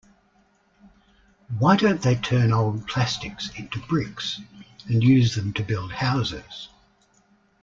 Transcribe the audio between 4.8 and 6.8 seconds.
and use them to build houses?